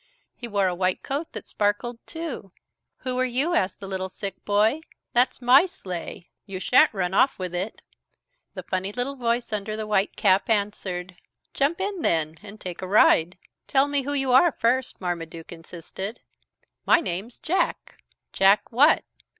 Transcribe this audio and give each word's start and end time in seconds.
He 0.35 0.47
wore 0.47 0.65
a 0.65 0.73
white 0.73 1.03
coat 1.03 1.31
that 1.33 1.45
sparkled 1.45 1.99
too. 2.07 2.51
"Who 3.01 3.19
are 3.19 3.23
you?" 3.23 3.53
asked 3.53 3.79
the 3.79 3.87
little 3.87 4.09
sick 4.09 4.43
boy. 4.45 4.81
"That's 5.13 5.43
my 5.43 5.67
sleigh. 5.67 6.31
You 6.47 6.59
shan't 6.59 6.91
run 6.91 7.13
off 7.13 7.37
with 7.37 7.53
it." 7.53 7.83
And 7.83 7.83
the 8.55 8.63
funny 8.63 8.91
voice 8.91 9.53
under 9.53 9.75
the 9.77 9.85
white 9.85 10.15
cap 10.15 10.49
answered. 10.49 11.17
"Jump 11.53 11.79
in, 11.79 12.01
then, 12.01 12.39
and 12.41 12.59
take 12.59 12.81
a 12.81 12.87
ride." 12.87 13.37
"Tell 13.67 13.87
me 13.87 14.01
who 14.01 14.13
you 14.13 14.31
are, 14.31 14.51
first," 14.51 14.99
Marmaduke 14.99 15.51
insisted. 15.51 16.19
"My 16.83 16.99
name's 16.99 17.37
Jack." 17.37 17.99
"Jack 18.33 18.71
what?" 18.71 19.03